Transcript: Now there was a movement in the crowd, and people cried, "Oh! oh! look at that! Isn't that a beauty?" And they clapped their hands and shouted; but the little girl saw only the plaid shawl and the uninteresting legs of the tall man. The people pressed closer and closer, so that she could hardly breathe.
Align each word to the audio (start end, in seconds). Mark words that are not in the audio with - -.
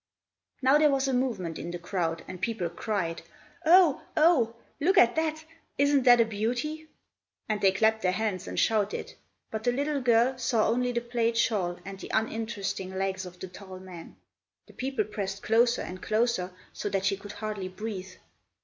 Now 0.63 0.79
there 0.79 0.89
was 0.89 1.07
a 1.07 1.13
movement 1.13 1.59
in 1.59 1.69
the 1.69 1.77
crowd, 1.77 2.25
and 2.27 2.41
people 2.41 2.71
cried, 2.71 3.21
"Oh! 3.67 4.01
oh! 4.17 4.55
look 4.79 4.97
at 4.97 5.15
that! 5.15 5.45
Isn't 5.77 6.01
that 6.05 6.19
a 6.19 6.25
beauty?" 6.25 6.87
And 7.47 7.61
they 7.61 7.71
clapped 7.71 8.01
their 8.01 8.11
hands 8.13 8.47
and 8.47 8.59
shouted; 8.59 9.13
but 9.51 9.63
the 9.63 9.71
little 9.71 10.01
girl 10.01 10.39
saw 10.39 10.67
only 10.67 10.91
the 10.91 11.01
plaid 11.01 11.37
shawl 11.37 11.77
and 11.85 11.99
the 11.99 12.09
uninteresting 12.15 12.95
legs 12.97 13.27
of 13.27 13.39
the 13.39 13.47
tall 13.47 13.77
man. 13.79 14.15
The 14.65 14.73
people 14.73 15.05
pressed 15.05 15.43
closer 15.43 15.83
and 15.83 16.01
closer, 16.01 16.51
so 16.73 16.89
that 16.89 17.05
she 17.05 17.15
could 17.15 17.33
hardly 17.33 17.67
breathe. 17.67 18.09